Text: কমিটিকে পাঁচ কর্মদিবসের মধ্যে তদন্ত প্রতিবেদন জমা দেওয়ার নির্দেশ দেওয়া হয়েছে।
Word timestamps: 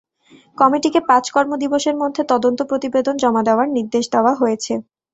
কমিটিকে 0.57 0.99
পাঁচ 1.09 1.25
কর্মদিবসের 1.35 1.95
মধ্যে 2.01 2.21
তদন্ত 2.31 2.59
প্রতিবেদন 2.69 3.15
জমা 3.23 3.41
দেওয়ার 3.47 3.67
নির্দেশ 3.77 4.05
দেওয়া 4.13 4.33
হয়েছে। 4.35 4.73